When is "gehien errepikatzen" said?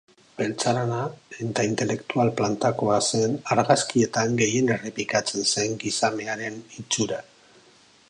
4.43-5.49